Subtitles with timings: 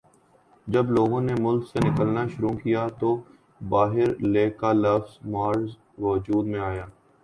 [0.67, 3.15] جب لوگوں نے ملک سے نکلنا شروع کیا تو
[3.61, 5.69] باہرلے کا لفظ معرض
[5.99, 6.85] وجود میں آیا